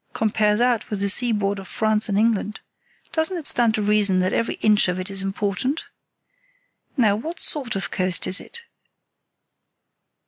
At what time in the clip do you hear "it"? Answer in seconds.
3.37-3.45, 4.99-5.11, 8.41-8.63